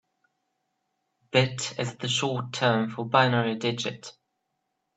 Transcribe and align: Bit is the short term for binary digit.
Bit 1.29 1.75
is 1.77 1.93
the 1.97 2.07
short 2.07 2.53
term 2.53 2.89
for 2.89 3.05
binary 3.05 3.53
digit. 3.53 4.13